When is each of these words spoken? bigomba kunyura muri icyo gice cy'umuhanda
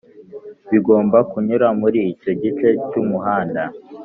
bigomba 0.71 1.17
kunyura 1.31 1.67
muri 1.81 1.99
icyo 2.13 2.31
gice 2.41 2.67
cy'umuhanda 2.87 3.61